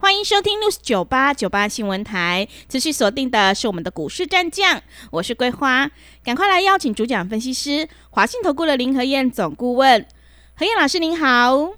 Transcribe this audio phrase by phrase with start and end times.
[0.00, 4.80] 欢迎收听 news 九八九八新闻台，持续锁定的是我们的股市战将，
[5.10, 5.90] 我是桂花，
[6.24, 10.06] 赶快来邀请主讲分析师华信投顾的林和燕总顾问，
[10.56, 11.74] 何燕老师您好，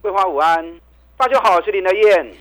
[0.00, 0.80] 桂花午安，
[1.16, 2.32] 大家好，我是林和燕。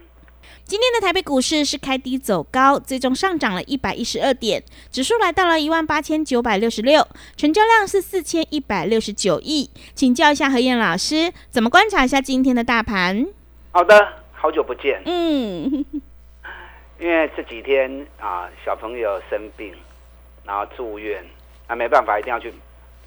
[0.64, 13.26] 今天的台北股市是开低走高，最终上涨了一百一十二点，指数来到了一万八千九百六十六，成交量是四千一百六十九亿，请教一下何燕老师，怎么观察一下今天的大盘？
[13.72, 14.19] 好的。
[14.42, 15.86] 好久不见，嗯，
[16.98, 19.76] 因为这几天啊，小朋友生病，
[20.46, 21.22] 然后住院，
[21.68, 22.50] 那没办法，一定要去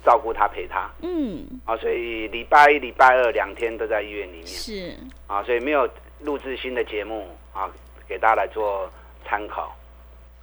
[0.05, 4.95] 照顾他，陪他，嗯，啊，所以礼拜一、礼拜二两天都在医院里面，是，
[5.27, 5.89] 啊，所以没有
[6.21, 7.71] 录制新的节目啊，
[8.07, 8.91] 给大家来做
[9.25, 9.75] 参考。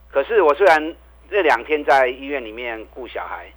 [0.10, 0.96] 可是我虽然
[1.30, 3.48] 这两天在医院里面顾小孩。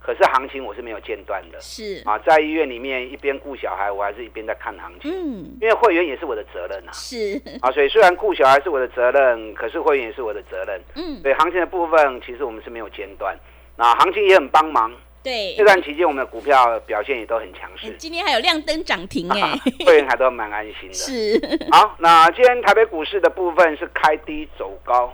[0.00, 2.02] 可是行情我是没有间断的，是。
[2.04, 7.40] 啊，在医院里面一边顾小孩，我还是一边在看行情，嗯，因为会员也是我的责任啊，是。
[7.60, 13.36] 啊，所以虽然顾小孩是我的责任，可是会员也是我的责任，嗯，所以行情的部分其实我们是没有间断，
[13.76, 14.90] 那行情也很帮忙，
[15.22, 19.52] 对，这段期间我们的股票表现也都很强势，今天还有亮灯涨停哎，
[19.84, 21.40] 会员还都蛮安心的，是。
[21.70, 25.12] 好，那今天台北股市的部分是开低走高，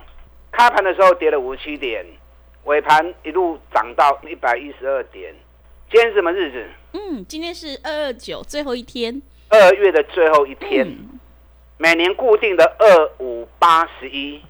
[0.51, 2.05] 开盘的时候跌了五十七点。
[2.65, 5.33] 尾盘一路涨到一百一十二点，
[5.91, 6.65] 今天是什么日子？
[6.93, 10.87] 嗯，今天是二二九最后一天，二月的最后一天，
[11.77, 14.41] 每年固定的二五八十一，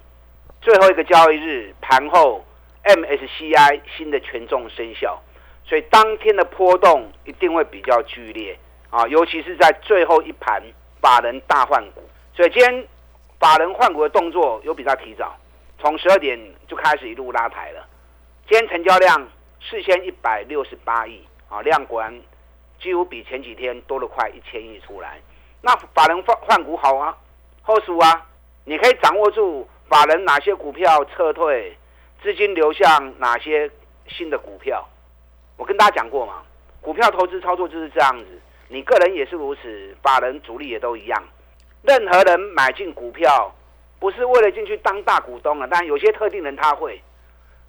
[0.62, 2.42] 最后一个交易日盘后
[2.84, 5.22] ，MSCI 新的权重生效，
[5.66, 10.62] 所以当天的波动一定会比较剧烈啊，尤其是在最后一盘，
[11.02, 12.00] 法人大换股，
[12.34, 12.88] 所以今天
[13.38, 15.36] 法人换股的动作有比较提早，
[15.78, 17.86] 从十二点就开始一路拉抬了。
[18.48, 19.28] 今天成交量
[19.60, 22.16] 四千一百六十八亿啊，量果然
[22.80, 25.20] 几乎比前几天多了快一千亿出来。
[25.62, 27.16] 那法人换换股好啊，
[27.62, 28.24] 后数啊，
[28.62, 31.76] 你可以掌握住法人哪些股票撤退，
[32.22, 33.68] 资金流向哪些
[34.06, 34.88] 新的股票。
[35.56, 36.44] 我跟大家讲过嘛，
[36.80, 41.20] 股票投资操作就是这样子，你个人也是如此，法人主力也都一样。
[41.82, 43.52] 任何人买进股票，
[43.98, 47.02] 不是为了进去当大股东啊，但有些特定人他会。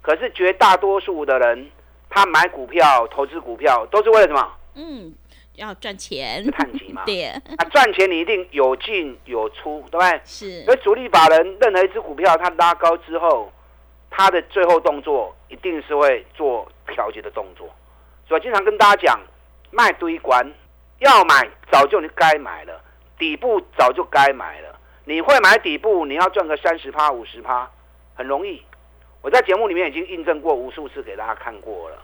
[0.08, 1.70] 可是绝大多数的人，
[2.08, 4.56] 他买股票、投资股票都是为了什么？
[4.74, 5.12] 嗯，
[5.56, 7.02] 要赚钱，探底嘛。
[7.04, 7.24] 对。
[7.26, 10.20] 啊，赚钱你一定有进有出，对不对？
[10.24, 10.64] 是。
[10.64, 13.52] 所以主力法人任何一只股票，它拉高之后，
[14.08, 17.68] 它的最后动作一定是会做调节的动作。
[18.26, 19.20] 所以经常跟大家讲，
[19.70, 20.50] 卖堆关，
[21.00, 22.80] 要买早就你该买了，
[23.18, 24.74] 底部早就该买了。
[25.04, 27.70] 你会买底部，你要赚个三十趴、五十趴，
[28.14, 28.62] 很容易。
[29.20, 32.02] 我在节目里面已经印证过无数次，给大家看过了。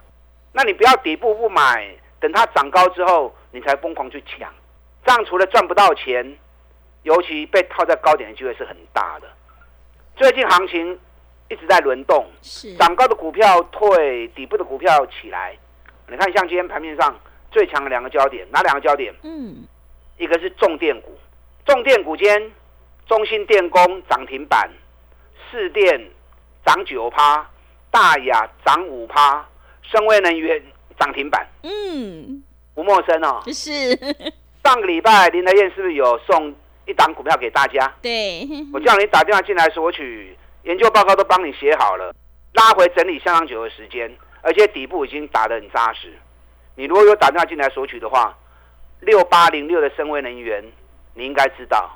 [0.51, 4.53] 那你不要底部不买，等它涨高之后，你才疯狂去抢。
[5.05, 6.37] 这样除了赚不到钱，
[7.03, 9.27] 尤其被套在高点的机会是很大的。
[10.15, 10.99] 最近行情
[11.49, 12.25] 一直在轮动，
[12.77, 15.57] 涨高的股票退，底部的股票起来。
[16.07, 17.17] 你看，像今天盘面上
[17.51, 19.13] 最强的两个焦点，哪两个焦点？
[19.23, 19.65] 嗯，
[20.17, 21.17] 一个是重电股，
[21.65, 22.51] 重电股间，
[23.07, 24.69] 中心电工涨停板，
[25.49, 26.11] 四电。
[26.65, 27.47] 涨九趴，
[27.91, 29.45] 大雅涨五趴，
[29.83, 30.61] 深威能源
[30.99, 31.47] 涨停板。
[31.63, 32.43] 嗯，
[32.73, 33.41] 不陌生哦。
[33.53, 33.95] 是。
[34.63, 36.53] 上个礼拜林德燕是不是有送
[36.85, 37.93] 一档股票给大家？
[38.01, 38.47] 对。
[38.73, 42.13] 我叫你打电话进来索取研究报告，都帮你写好了，
[42.53, 44.11] 拉回整理相当久的时间，
[44.41, 46.11] 而且底部已经打得很扎实。
[46.75, 48.35] 你如果有打电话进来索取的话，
[49.01, 50.63] 六八零六的深威能源，
[51.13, 51.91] 你应该知道，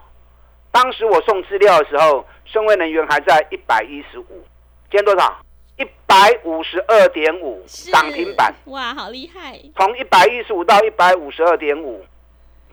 [0.71, 4.45] 当时我送资料的时候，深威能源还在一百一十五。
[4.91, 5.37] 今天多少？
[5.77, 8.51] 一百五十二点五，涨停板。
[8.65, 9.59] 哇，好厉害！
[9.75, 12.03] 从一百一十五到一百五十二点五，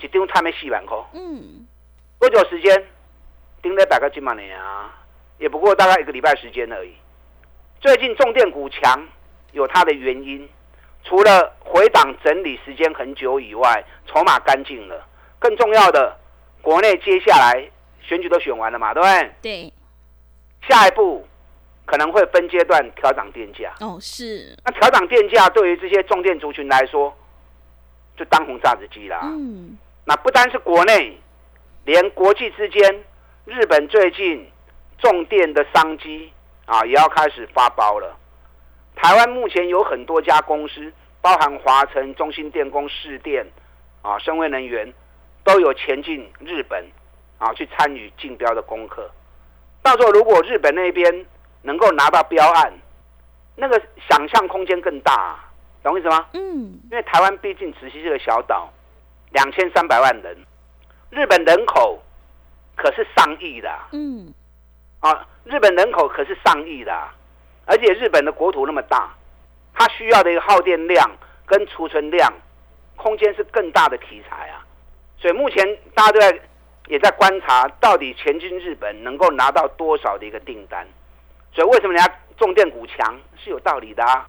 [0.00, 1.06] 一丢太没细板扣。
[1.12, 1.66] 嗯，
[2.18, 2.84] 多久时间？
[3.60, 4.94] 盯了百个金马年啊，
[5.38, 6.94] 也不过大概一个礼拜时间而已。
[7.82, 9.06] 最近重电股强，
[9.52, 10.48] 有它的原因，
[11.04, 15.06] 除了回档整理时间很久以外，筹码干净了。
[15.38, 16.16] 更重要的，
[16.62, 17.70] 国内接下来
[18.00, 19.32] 选举都选完了嘛，对不对？
[19.42, 19.72] 对。
[20.66, 21.28] 下一步。
[21.86, 24.54] 可能会分阶段调涨电价哦，是。
[24.64, 27.16] 那调涨电价对于这些重电族群来说，
[28.16, 29.20] 就当红炸子鸡啦。
[29.22, 29.78] 嗯。
[30.04, 31.16] 那不单是国内，
[31.84, 33.04] 连国际之间，
[33.44, 34.46] 日本最近
[34.98, 36.32] 重电的商机
[36.64, 38.16] 啊，也要开始发包了。
[38.96, 43.46] 台湾目前有很多家公司，包含华晨、中兴电工、市电
[44.02, 44.92] 啊、深威能源，
[45.44, 46.84] 都有前进日本
[47.38, 49.08] 啊去参与竞标的功课。
[49.82, 51.26] 到时候如果日本那边
[51.66, 52.72] 能够拿到标案，
[53.56, 55.36] 那个想象空间更大，
[55.82, 56.24] 懂我意思吗？
[56.32, 58.72] 嗯，因为台湾毕竟只是这个小岛，
[59.32, 60.36] 两千三百万人，
[61.10, 62.00] 日本人口
[62.76, 64.32] 可是上亿的啊嗯，
[65.00, 65.26] 啊！
[65.44, 67.12] 日本人口可是上亿的啊，
[67.66, 69.12] 而且日本的国土那么大，
[69.74, 71.10] 它需要的一个耗电量
[71.44, 72.32] 跟储存量
[72.94, 74.64] 空间是更大的题材啊。
[75.18, 76.40] 所以目前大家都在
[76.88, 80.86] 也在观察，到底前进日本能够拿到多少的一个订单。
[81.56, 84.28] 所以为什么人家重电股强是有道理的啊？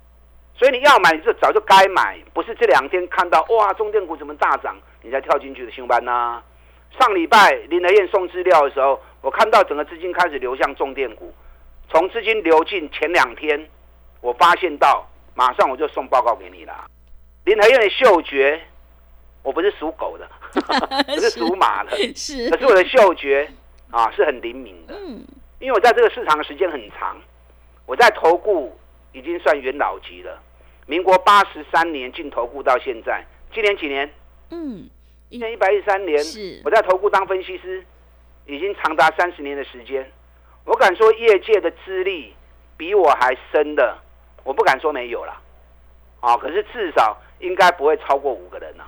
[0.55, 6.41] 所以你要买，你就早就该买，不是这两天看到哇中电股怎么大涨，你才跳进去的新班呐、
[6.97, 11.33] 上礼拜林德燕送资料的时候，我看到整个资金开始流向重电股，
[11.89, 13.69] 从资金流进前两天，
[14.21, 16.85] 我发现到马上我就送报告给你了。
[17.43, 18.59] 林德燕的嗅觉，
[19.43, 20.27] 我不是属狗的，
[21.05, 23.47] 不是属马的， 是可，是我的嗅觉
[23.91, 24.95] 啊是很灵敏的。
[24.97, 25.23] 嗯，
[25.59, 27.17] 因为我在这个市场的时间很长，
[27.85, 28.77] 我在投顾
[29.11, 30.41] 已经算元老级了。
[30.85, 34.09] 民国八十三年进投顾到现在，今年几年？
[34.51, 34.89] 嗯，
[35.29, 36.17] 今年一百一十三年。
[36.23, 37.83] 是我在投顾当分析师，
[38.45, 40.09] 已经长达三十年的时间。
[40.63, 42.33] 我敢说，业界的资历
[42.77, 43.97] 比我还深的，
[44.43, 45.41] 我不敢说没有啦。
[46.19, 48.87] 啊，可是至少应该不会超过五个人啊。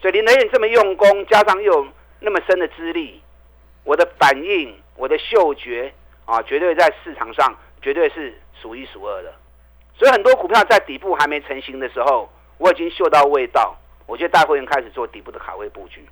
[0.00, 1.86] 所以林德燕这么用功，加上又有
[2.20, 3.20] 那么深的资历，
[3.82, 5.92] 我的反应、我的嗅觉
[6.24, 9.32] 啊，绝对在市场上绝对是数一数二的。
[9.94, 12.28] 所以很多股票在底部还没成型的时候，
[12.58, 13.76] 我已经嗅到味道，
[14.06, 16.04] 我就带会员开始做底部的卡位布局，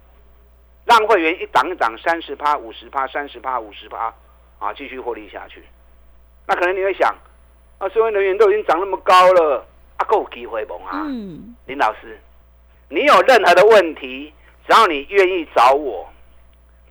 [0.85, 4.15] 让会员一档一档三十趴、五十趴、三十趴、五十趴
[4.59, 5.63] 啊，继续获利下去。
[6.47, 7.15] 那可能你会想，
[7.79, 9.67] 啊，社会能源都已经涨那么高了，
[9.97, 11.03] 啊，够有机会不啊？
[11.07, 12.19] 嗯，林老师，
[12.89, 14.33] 你有任何的问题，
[14.67, 16.09] 只要你愿意找我，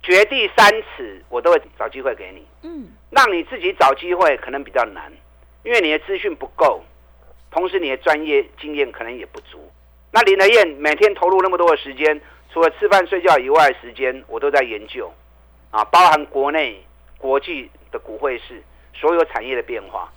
[0.04, 2.46] 掘地三尺，我都会找机会给你。
[2.62, 5.12] 嗯，让你自己找机会可能比较难，
[5.64, 6.84] 因为你的资讯不够，
[7.50, 9.72] 同时你的专业经验可能也不足。
[10.12, 12.22] 那林德燕每天投入那么多的时间，
[12.52, 15.12] 除了吃饭睡觉以外的时间，我都在研究，
[15.72, 16.86] 啊，包含国内、
[17.18, 18.62] 国际的股汇市
[18.94, 20.12] 所有产业的变化，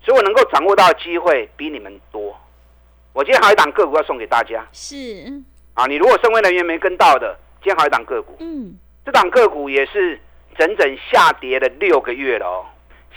[0.00, 2.38] 所以我能够掌握到的机会比你们多。
[3.12, 4.96] 我今天还有一档个股要送给大家是，
[5.72, 5.86] 啊！
[5.86, 10.20] 你如果身为人员没跟到的，今天还有一档个股，嗯，这档个股也是
[10.58, 12.66] 整整下跌了六个月了哦。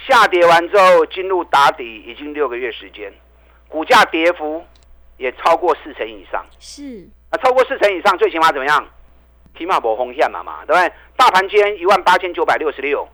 [0.06, 3.12] 下跌完之后进入打底已经六个月时间，
[3.68, 4.64] 股价跌幅
[5.16, 6.46] 也超过四成以上。
[6.60, 8.86] 是，啊，超过四成以上，最起码怎么样？
[9.58, 10.92] 起码没风险嘛嘛，对不对？
[11.16, 13.06] 大盘今天一万八千九百六十六，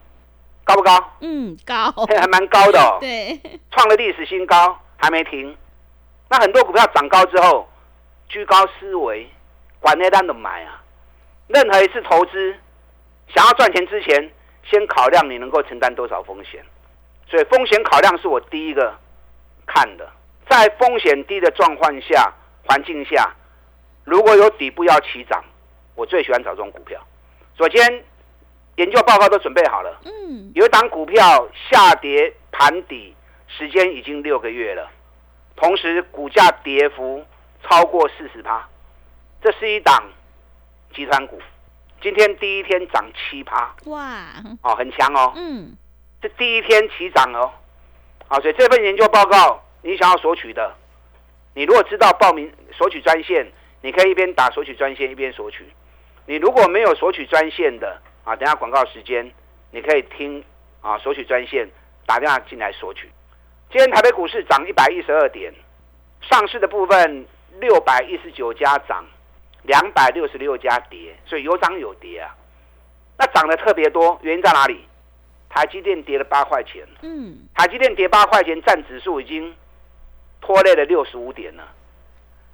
[0.63, 1.13] 高不高？
[1.21, 3.41] 嗯，高， 嘿还蛮高的哦， 对，
[3.71, 5.57] 创了历史新高，还没停。
[6.29, 7.67] 那很多股票涨高之后，
[8.29, 9.27] 居高思维，
[9.81, 10.83] 管内单的买啊。
[11.49, 12.55] 任何一次投资，
[13.35, 14.31] 想要赚钱之前，
[14.65, 16.65] 先考量你能够承担多少风险。
[17.29, 18.95] 所以风险考量是我第一个
[19.67, 20.09] 看的。
[20.49, 22.33] 在风险低的状况下、
[22.65, 23.35] 环境下，
[24.05, 25.45] 如果有底部要起涨，
[25.97, 27.05] 我最喜欢找这种股票。
[27.59, 28.05] 首先，
[28.77, 30.01] 研究报告都准备好了。
[30.05, 33.17] 嗯，有一档股票下跌盘底，
[33.49, 34.89] 时间已经六个月了，
[35.57, 37.25] 同时股价跌幅
[37.65, 38.69] 超过四十趴，
[39.43, 40.05] 这是一档
[40.95, 41.41] 集团股，
[42.07, 44.27] 今天第一天涨七趴，哇，
[44.63, 45.77] 哦，很强哦，嗯，
[46.23, 47.51] 这第一天起涨哦，
[48.29, 50.73] 啊，所以这份研究报告你想要索取的，
[51.55, 55.67] 你如果知道报名索取专线，你可以一边打索取专线一边索取。
[56.27, 59.29] 你如果没有索取专线的啊，等下广告时间
[59.73, 60.45] 你可以听
[60.83, 61.69] 啊索取专线
[62.07, 63.11] 打电话进来索取。
[63.73, 65.53] 今天台北股市涨一百一十二点，
[66.21, 67.27] 上市的部分
[67.59, 69.05] 六百一十九家涨，
[69.67, 72.35] 两百六十六家跌，所以有涨有跌啊。
[73.19, 74.85] 那涨得特别多，原因在哪里？
[75.49, 79.55] 台积电跌了八块钱，嗯，台积电跌八块钱，占指数已经
[80.41, 81.67] 拖累了六十五点了。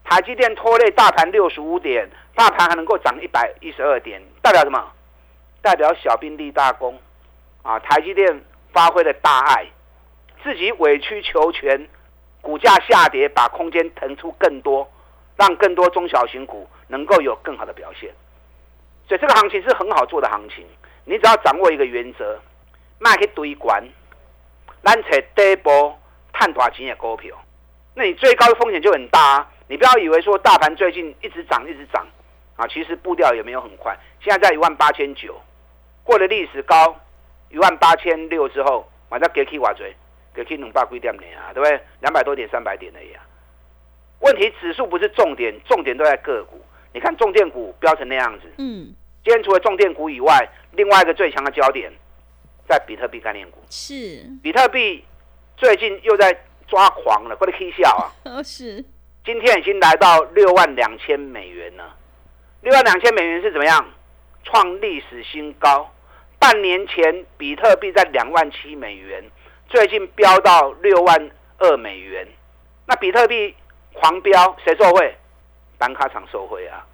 [0.04, 4.92] 台积电拖累大盘六十五点，大盘还能够涨一百一十二点，代表什么？
[5.62, 6.98] 代表小兵立大功
[7.62, 7.78] 啊！
[7.78, 9.66] 台积电发挥了大爱，
[10.42, 11.88] 自己委曲求全，
[12.40, 14.88] 股价下跌，把空间腾出更多，
[15.36, 18.10] 让更多中小型股能够有更好的表现。
[19.08, 20.66] 所以这个行情是很好做的行情，
[21.06, 22.38] 你只要掌握一个原则，
[22.98, 23.82] 卖去堆关，
[24.84, 25.96] 咱找底部
[26.34, 27.34] 探大钱的股票，
[27.94, 29.50] 那你最高的风险就很大啊！
[29.68, 32.06] 你不要以为说大盘最近一直涨一直涨
[32.56, 35.40] 啊，其实步调也没有很快，现在在一万八千九，
[36.04, 36.94] 过了历史高
[37.48, 39.96] 一万八千六之后，我再给起瓦追
[40.34, 41.80] 给 K 两百几点点啊，对不对？
[42.00, 43.24] 两百多点、三百点而已啊。
[44.20, 46.60] 问题指数不是重点，重点都在个股。
[46.92, 48.94] 你看重电股飙成那样子，嗯，
[49.24, 51.90] 今天除了重电股以外，另外一个最强的焦点
[52.68, 53.58] 在比特币概念股。
[53.70, 55.04] 是，比特币
[55.56, 56.32] 最近又在
[56.68, 58.12] 抓狂了，快点 K 笑啊！
[58.30, 58.84] 哦是，
[59.24, 61.96] 今天已经来到六万两千美元了。
[62.60, 63.84] 六万两千美元是怎么样？
[64.44, 65.90] 创历史新高。
[66.38, 69.24] 半年前比特币在两万七美元，
[69.68, 72.26] 最近飙到六万二美元。
[72.86, 73.54] 那比特币
[73.92, 75.14] 狂飙，谁受惠？
[75.82, 76.86] 板卡厂受惠啊。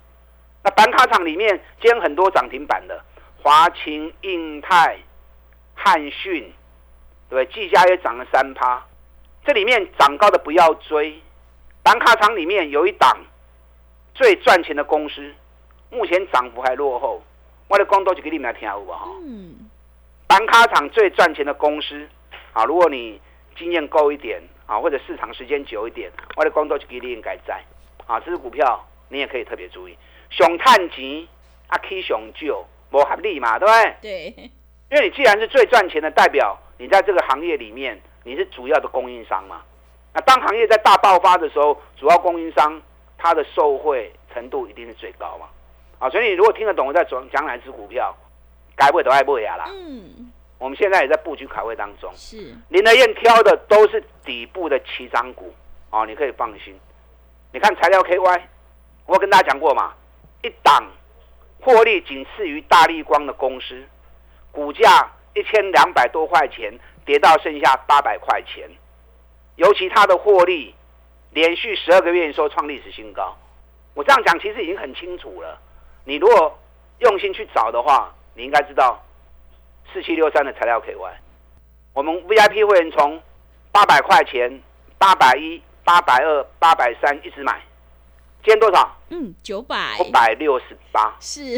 [0.64, 2.98] 那板卡厂里面今天很多涨停板的，
[3.42, 4.98] 华勤、印泰、
[5.74, 6.50] 汉讯，
[7.28, 8.82] 对，技嘉也涨了三趴。
[9.44, 11.20] 这里面涨高的不要追。
[11.82, 13.14] 板卡厂里面有一档
[14.14, 15.34] 最赚钱的公司，
[15.90, 17.22] 目前涨幅还落后。
[17.68, 19.10] 我的光都就给你们来听好不好？
[19.26, 19.68] 嗯，
[20.26, 22.08] 板卡厂最赚钱的公司，
[22.54, 23.20] 啊，如果你
[23.54, 27.62] 经验够一点啊，或者市场时间久一点，我的光都就给你应该在
[28.08, 29.96] 啊，这支股票你也可以特别注意。
[30.30, 31.28] 熊探钱
[31.68, 33.96] 啊，K 熊救，不合理嘛，对不对？
[34.00, 34.50] 对，
[34.90, 39.62] 因为你既然是最赚钱的，代表你在这个行业里面你是主要的供应商嘛。
[40.14, 42.80] 那当行业在大爆发的时候，主要供应商
[43.18, 45.46] 它的受惠程度一定是最高嘛。
[45.98, 48.16] 啊，所以你如果听得懂我在讲讲哪只股票，
[48.74, 49.66] 该不会都爱不会啦。
[49.68, 52.10] 嗯，我们现在也在布局卡位当中。
[52.14, 55.52] 是，林德燕挑的都是底部的起涨股，
[55.90, 56.78] 啊，你可以放心。
[57.52, 58.42] 你看材料 KY，
[59.06, 59.94] 我跟大家讲过嘛，
[60.42, 60.84] 一档
[61.60, 63.82] 获利仅次于大力光的公司，
[64.52, 68.68] 股价一千两百多块钱跌到剩下八百块钱，
[69.56, 70.74] 尤其它的获利
[71.30, 73.36] 连续十二个月收创历史新高。
[73.94, 75.58] 我这样讲其实已经很清楚了。
[76.04, 76.58] 你如果
[76.98, 79.02] 用心去找的话，你应该知道
[79.92, 81.12] 四七六三的材料 KY，
[81.94, 83.20] 我们 VIP 会员从
[83.72, 84.60] 八百块钱、
[84.98, 87.62] 八百一、八百二、八百三一直买，
[88.44, 88.94] 今天多少？
[89.08, 91.16] 嗯，九百，九百六十八。
[91.18, 91.56] 是，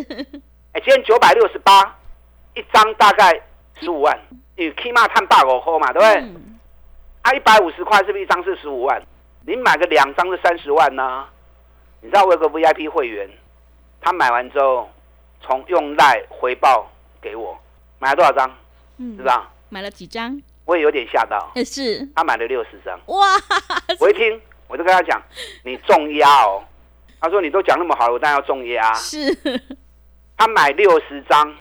[0.72, 1.98] 哎，今天九百六十八，
[2.54, 3.42] 一张大概
[3.80, 4.16] 十五万，
[4.54, 6.20] 你起码探八五块嘛，对不对？
[6.20, 6.60] 嗯
[7.22, 9.02] 啊，一百五十块是不是一张是十五万？
[9.44, 11.26] 你买个两张是三十万呢、
[12.00, 13.28] 你知道我有个 VIP 会员，
[14.00, 14.88] 他买完之后
[15.40, 16.88] 从用赖回报
[17.20, 17.58] 给我，
[17.98, 18.48] 买了多少张？
[18.98, 19.44] 嗯知道？
[19.70, 20.40] 买了几张？
[20.64, 22.98] 我也有点吓到，也是，他买了六十张。
[23.06, 23.26] 哇，
[23.98, 25.20] 我一听，我就跟他讲，
[25.64, 26.62] 你重压哦。
[27.20, 28.94] 他说你都讲那么好了，我当然要重压。
[28.94, 29.34] 是，
[30.36, 31.54] 他买六十张，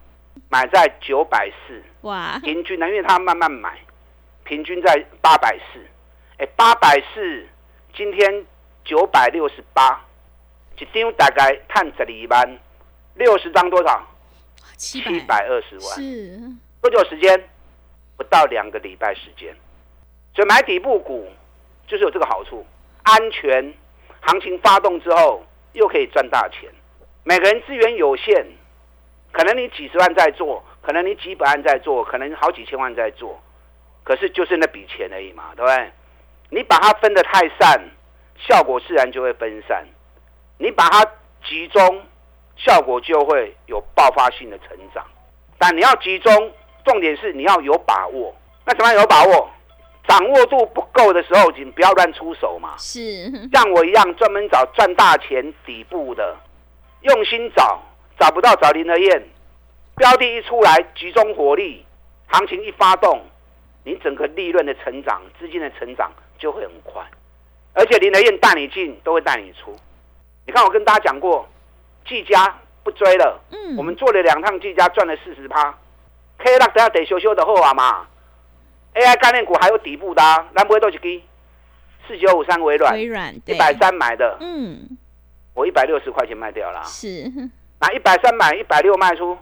[0.48, 3.77] 买在九百四，哇，平均呢，因为他慢慢买，
[4.44, 5.79] 平均在八百四。
[6.38, 7.46] 哎，八百四，
[7.94, 8.46] 今天
[8.86, 10.06] 九百六十八，
[10.77, 12.60] 一张大概探十二万，
[13.15, 14.08] 六十张多少？
[14.77, 15.96] 七七百二十万。
[15.96, 16.39] 是，
[16.82, 17.50] 多久时间？
[18.19, 19.55] 不到两个礼拜时间。
[20.35, 21.31] 所以买底部股
[21.88, 22.65] 就是有这个好处，
[23.03, 23.73] 安全，
[24.19, 26.69] 行情发动之后又可以赚大钱。
[27.23, 28.45] 每个人资源有限，
[29.31, 33.39] 可能你几十万在做，可能你几百万在做，可能好几千万在做，
[34.03, 35.91] 可是就是那笔钱而已嘛，对不对？
[36.49, 37.81] 你把它分得太散，
[38.38, 39.85] 效果自然就会分散；
[40.57, 41.05] 你把它
[41.47, 42.03] 集中，
[42.57, 45.05] 效果就会有爆发性的成长。
[45.57, 48.36] 但你要集中，重点是你要有把握。
[48.65, 49.50] 那怎么样有把握？
[50.07, 52.75] 掌握度不够的时候，请不要乱出手嘛。
[52.79, 56.36] 是，像我一样专门找赚大钱底部的，
[57.01, 57.79] 用心找，
[58.19, 59.24] 找不到找林德燕。
[59.95, 61.86] 标的一出来，集中火力，
[62.25, 63.21] 行情一发动，
[63.83, 67.03] 你整个利润的成长、资金的成长就会很快。
[67.74, 69.75] 而且林德燕带你进，都会带你出。
[70.48, 71.48] 你看我跟大家讲过，
[72.07, 75.77] 技嘉不追了，嗯，我们做了两趟技嘉，赚了四十趴。
[76.39, 78.08] K 六等下得修修的后啊嘛。
[78.96, 81.24] AI 概念股还有底部的、啊，蓝不会都是基，
[82.08, 84.98] 四九五三微软，微软，一百，三买的，嗯，
[85.53, 86.81] 我一百六十块钱卖掉了。
[86.84, 87.31] 是，
[87.79, 89.38] 那一百三买，一百六卖出，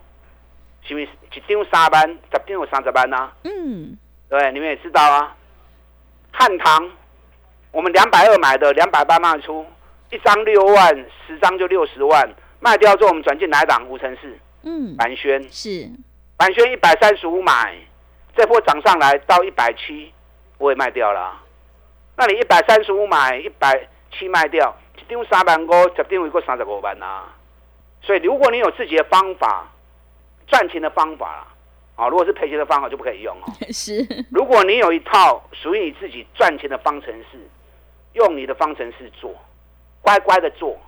[0.84, 4.52] 是不是一张三班，十张有三十万呐、嗯，对？
[4.52, 5.36] 你们也知道啊。
[6.32, 6.92] 汉唐，
[7.72, 9.66] 我们两百二买的，两百八卖出，
[10.12, 10.94] 一张六万，
[11.26, 13.88] 十张就六十万，卖掉之后我们转进哪一档？
[13.88, 15.90] 五成四，嗯，蓝轩，是，
[16.38, 17.76] 凡轩一百三十五买，
[18.36, 20.14] 这波涨上来到一百七，
[20.60, 21.44] 我也卖掉了啊。
[22.16, 27.34] 那你一百三十五买，一百七卖掉，一张三万五，十张有个三十五万啊。
[28.02, 29.68] 所以如果你有自己的方法，
[30.46, 31.48] 赚钱的方法啦，
[31.96, 33.52] 啊，如果是赔钱的方法就不可以用哦。
[33.74, 37.40] 是，如果你有一套属于你自己赚钱的方程式，
[38.14, 39.34] 用你的方程式做，
[40.02, 40.80] 乖乖的做，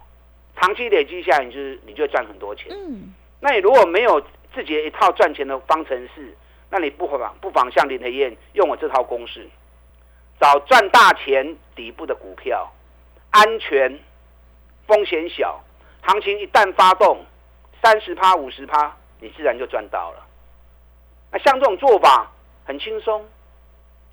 [0.56, 2.72] 长期累积下来，你就是你就会赚很多钱。
[2.72, 4.22] 嗯，那你如果没有
[4.53, 6.36] 自己一套赚钱的方程式，
[6.70, 9.48] 那你不妨不妨像林德燕用我这套公式，
[10.39, 12.72] 找赚大钱底部的股票，
[13.32, 14.00] 安全，
[14.88, 15.63] 风险小，
[16.01, 17.24] 行情一旦发动，
[17.82, 20.25] 三十趴、五十趴，你自然就赚到了。
[21.32, 22.32] 那像这种做法
[22.65, 23.27] 很轻松，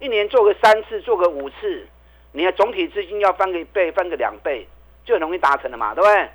[0.00, 1.86] 一年做个三次，做个五次，
[2.32, 4.68] 你的总体资金要翻个一倍、翻个两倍，
[5.04, 6.28] 就很容易达成了嘛，对不对？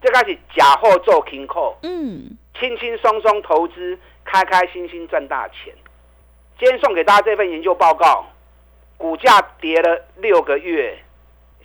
[0.00, 5.72] 这开始假货做轻扣，嗯，轻轻松松投资，开开心心赚大钱。
[6.58, 8.26] 今天送给大家这份研究报告，
[8.96, 10.98] 股价跌了六个月，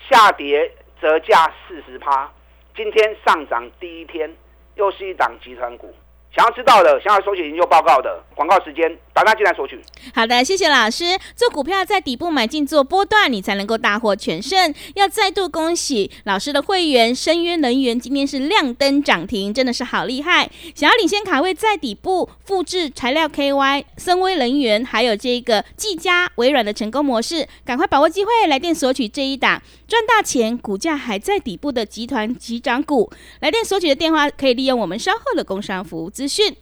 [0.09, 0.71] 下跌
[1.01, 2.31] 折价四十趴，
[2.75, 4.35] 今天上涨第一天，
[4.75, 5.93] 又是一档集团股。
[6.35, 9.79] 想要知道的，想要索取研究报告的，广告时间，打电进来索取。
[10.15, 11.15] 好的，谢谢老师。
[11.35, 14.73] 做股票在底部买进做波段，你才能够大获全胜。
[14.95, 20.49] 要再度恭喜老师的会员深渊能源今天是亮灯涨停，真的是好厉害。
[20.73, 33.11] 想要领先卡位在底部复制材料 KY、森威能源，还有这个技嘉、微软的成功模式，赶快把握机会来电索取这一档赚大钱、股价还在底部的集团集涨股。
[33.41, 36.55] 来电索取的电话可以利用我们稍后的工商服务资讯。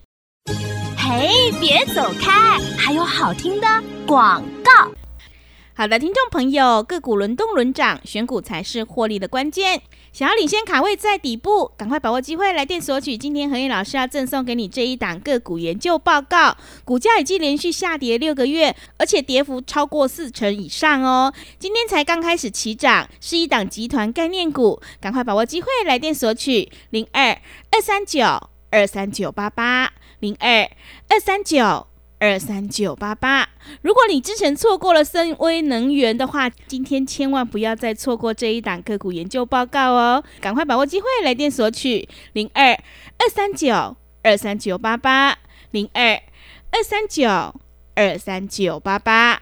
[0.96, 3.68] 嘿，别走开，还有好听的
[4.04, 4.90] 广告。
[5.72, 9.80] 好的，听众朋友，个股轮动轮涨，选股才是获利的关键。
[10.12, 13.16] 想要领先卡位在底部，赶快把握机会来电索取。
[13.16, 21.32] 今天何燕老师要赠送给你这一档个股研究报告，股价已经连续下跌六个月，而且跌幅超过四成以上哦。
[21.60, 27.40] 今天才刚开始起涨，是一档集团概念股，赶快把握机会来电索取零二
[27.70, 30.68] 二三九二三九八八零二
[31.08, 31.86] 二三九。
[32.22, 33.48] 二三九八八。
[33.80, 40.22] 如果你之前错过了森威能源的话，今天千万不要再错过这一档个股研究报告哦！
[40.40, 42.72] 赶快把握机会来电索取零二
[43.18, 45.36] 二三九二三九八八
[45.72, 46.22] 零二
[46.70, 47.28] 二三九
[47.96, 49.41] 二三九八八。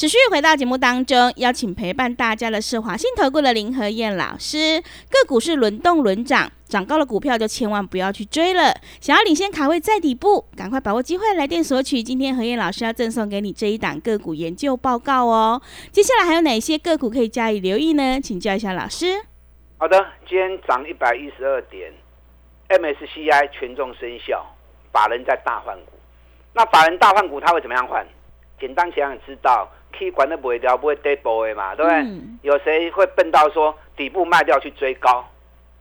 [0.00, 4.80] 持续回到节目当中，邀请陪伴大家的是华信投顾的林和燕老师。
[5.10, 8.72] 个股是轮动轮涨，涨高了股票就千万不要去追了。
[8.98, 12.02] 想要领先卡位在底部，赶快把握机会来电索取。
[12.02, 15.60] 今天何燕老师要赠送给你这一档个股研究报告哦。
[15.92, 18.18] 接下来还有哪些个股可以加以留意呢？
[18.22, 19.20] 请教一下老师。
[19.76, 21.92] 好的，今天涨一百一十二点
[22.70, 24.46] ，MSCI 权重生效，
[24.90, 25.92] 法人在大换股。
[26.54, 28.02] 那法人大换股，他会怎么样换？
[28.58, 29.70] 简单想想知道。
[29.92, 32.04] K 管的不会掉，不会跌波的嘛，对不对？
[32.42, 35.24] 有谁会笨到说底部卖掉去追高？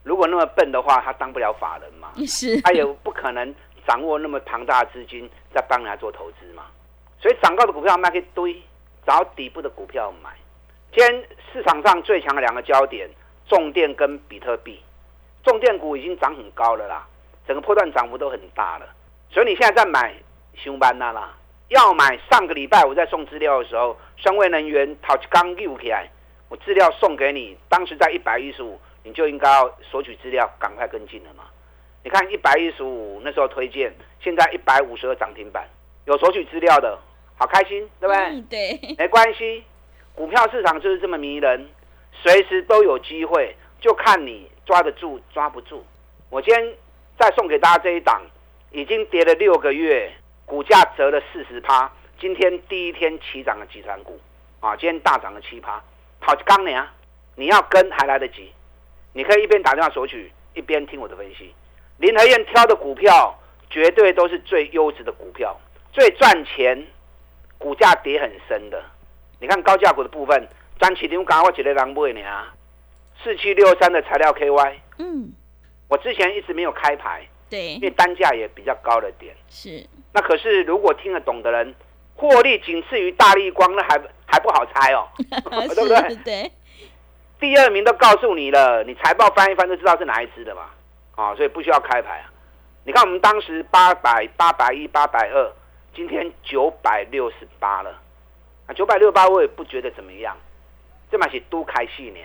[0.03, 2.09] 如果那么笨的话，他当不了法人嘛。
[2.25, 3.53] 是，他也不可能
[3.87, 6.63] 掌握那么庞大的资金在帮人家做投资嘛。
[7.21, 8.55] 所以涨高的股票卖一堆，
[9.05, 10.31] 找底部的股票买。
[10.91, 13.09] 今天市场上最强的两个焦点，
[13.47, 14.81] 重电跟比特币。
[15.43, 17.07] 重电股已经涨很高了啦，
[17.47, 18.85] 整个波段涨幅都很大了。
[19.29, 20.13] 所以你现在在买，
[20.55, 21.33] 熊班那啦。
[21.69, 26.09] 要买上个礼拜我在送资料的时候，双位能源淘刚六起来，
[26.49, 31.43] 我资料送给你，当时在一百一十五，你就应该要索取资料，赶快跟进了嘛。
[32.03, 35.67] 你看一百一十五那时候推荐，现在一百五十二涨停板，
[36.05, 36.97] 有索取资料的，
[37.37, 38.15] 好开心，对不
[38.49, 38.79] 对？
[38.79, 39.63] 对，没关系，
[40.15, 41.69] 股票市场就是这么迷人，
[42.13, 45.85] 随时都有机会，就看你抓得住抓不住。
[46.31, 46.73] 我今天
[47.19, 48.23] 再送给大家这一档，
[48.71, 50.11] 已经跌了六个月。
[50.49, 54.19] 股价折了四十趴，今天第一天起涨的集团股，
[54.59, 55.79] 啊，今天大涨了七趴，
[56.19, 56.91] 好刚你啊！
[57.35, 58.51] 你要跟还来得及，
[59.13, 61.53] 你可以一边打电话索取，一边听我的分析。
[61.97, 65.55] 林和燕挑的股票绝对都是最优质的股票，
[65.93, 66.83] 最赚钱，
[67.59, 68.83] 股价跌很深的。
[69.39, 70.47] 你看高价股的部分，
[70.79, 72.55] 张启林刚我几个人买呢啊？
[73.23, 75.31] 四七六三的材料 KY，嗯，
[75.87, 77.27] 我之前一直没有开牌。
[77.49, 79.35] 对，因为单价也比较高了点。
[79.49, 81.73] 是，那可是如果听得懂的人，
[82.15, 85.07] 获利仅次于大力光，那还还不好猜哦，
[85.73, 86.15] 对不对？
[86.23, 86.51] 对。
[87.39, 90.69] 第二名都告诉你了，你财报翻一翻就知道是哪一支的嘛。
[91.15, 92.31] 啊，所以不需要开牌啊。
[92.83, 95.51] 你看我们当时八百、八百一、八百二，
[95.95, 97.91] 今天九百六十八了。
[98.67, 100.37] 啊，九百六十八我也不觉得怎么样，
[101.09, 102.19] 这嘛是都开戏呢。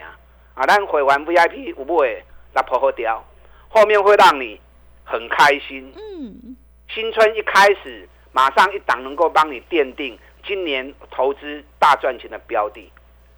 [0.53, 3.23] 啊，咱会员 VIP 有不会来破好掉，
[3.69, 4.59] 后面会让你。
[5.05, 6.57] 很开心，嗯，
[6.89, 12.91] 新春一开始，马上一档能够帮你奠定今年投资大赚钱的标的，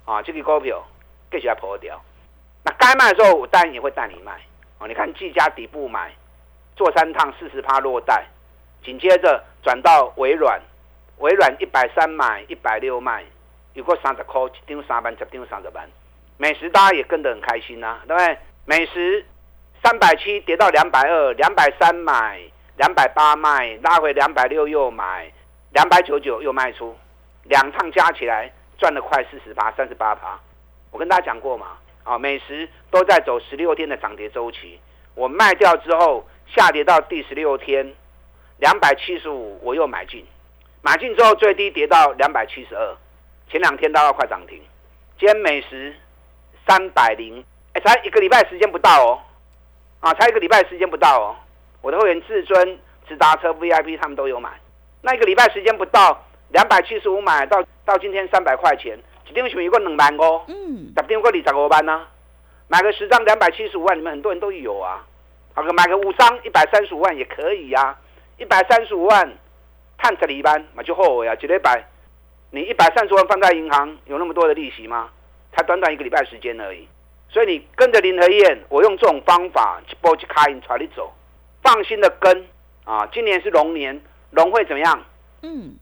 [0.06, 0.84] 啊，这个股票
[1.30, 2.02] 继续要破掉。
[2.64, 4.40] 那该卖的时候，我当然也会带你卖。
[4.80, 6.14] 哦，你看技嘉底部买，
[6.76, 8.28] 做三趟四十趴落袋，
[8.84, 10.62] 紧接着转到微软，
[11.18, 13.26] 微软一百三买，一百六卖，
[13.74, 15.90] 有个三十块，一张三万，十张三十万。
[16.38, 18.38] 美食大家也跟得很开心呐，对不对？
[18.66, 19.26] 美食
[19.84, 22.40] 三百七跌到两百二，两百三买，
[22.78, 25.32] 两百八卖，拉回两百六又买，
[25.72, 26.96] 两百九九又卖出，
[27.44, 30.40] 两趟加起来赚了快四十八，三十八趴。
[30.92, 34.80] 我跟大家讲过嘛，啊，美食都在走十六天的涨跌周期，
[35.16, 37.94] 我卖掉之后下跌到第十六天，
[38.58, 40.26] 两百七十五我又买进，
[40.82, 42.98] 买进之后最低跌到两百七十二，
[43.50, 44.62] 前两天都要快涨停，
[45.18, 45.96] 今天美食。
[46.70, 49.20] 三百零，哎，才一个礼拜时间不到哦，
[50.00, 51.36] 啊，才一个礼拜时间不到哦。
[51.82, 54.50] 我的会员至尊、直达车、VIP 他们都有买，
[55.02, 62.06] 那一个礼拜时间不到，两百七十五买到到今天三百块钱，几天选一个两万哦，嗯，十天过二十五万呢，
[62.68, 65.06] 买个十张两百七十五万，你们很多人都有啊，
[65.54, 67.98] 好个买个五张一百三十五万也可以呀，
[68.38, 69.32] 一百三十五万，
[69.98, 71.86] 探十里班买就后悔啊，几礼拜，
[72.52, 75.10] 你一百三十万放在银行有那么多的利息吗？
[75.56, 76.88] 才短短一个礼拜时间而已，
[77.30, 81.14] 所以你跟着林和燕，我用这种方法去波去卡引传你走，
[81.62, 82.46] 放心的跟
[82.86, 83.06] 啊！
[83.14, 84.00] 今年是龙年，
[84.32, 85.06] 龙会怎么样？
[85.42, 85.76] 嗯，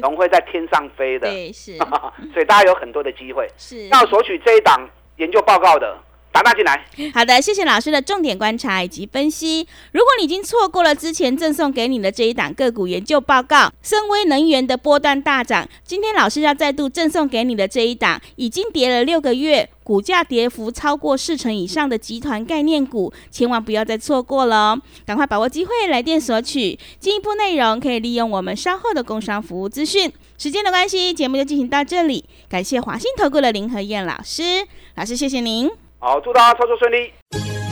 [0.00, 1.76] 龙会在天上飞的，对，是，
[2.32, 5.98] 所以大家有很多的机会，是要索取这一档研究报告的。
[6.42, 6.84] 拉进来。
[7.14, 9.66] 好的，谢谢老师的重点观察以及分析。
[9.92, 26.78] 如果你已经错过了之前赠送给你的这一档个股研究报告，深威能源的波段大涨，今天老师要再度赠送给你的这一档，已经跌了六个月，股价跌幅超过四成以上的集团概念股，千万不要再错过了，赶快把握机会来电索取。
[26.98, 30.12] 进一步内容可以利用我们稍后的工商服务资讯。
[30.38, 35.81] 时间的关系，节目就进行到这里，感谢华信投顾的林和燕老师，老师谢谢您。
[36.04, 37.12] 好，祝大家操作顺利。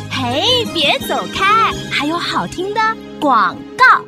[0.09, 2.81] 嘿，别走开，还有好听的
[3.21, 4.05] 广告。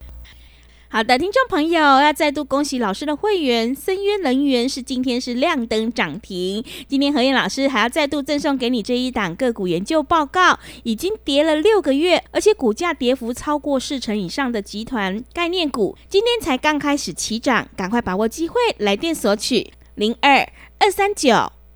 [0.88, 6.64] 好的，听众朋友，要再度恭喜老师的会员深渊能源是今天是亮灯涨停。
[6.87, 21.50] 今天何燕老师还要再度赠送给你这一档个股研究报告，已经跌了六个月，而且股价跌幅超过四成以上的集团概念股，今天才刚开始起涨，赶快把握机会，来电索取零二二三九。